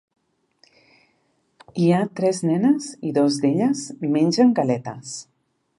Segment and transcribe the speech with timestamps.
[1.83, 5.19] Hi ha tres nenes i dos d"elles mengen galetes.